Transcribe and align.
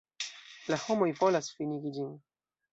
La 0.73 0.79
homoj 0.85 1.11
volas 1.21 1.53
finigi 1.61 1.95
ĝin. 2.01 2.13